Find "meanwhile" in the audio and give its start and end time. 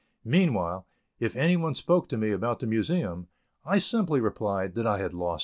0.25-0.87